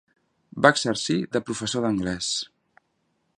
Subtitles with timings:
[0.65, 2.31] Va exercir de professor d'anglès.